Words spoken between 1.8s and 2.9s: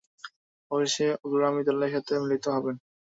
সাথে মিলিত হবেন।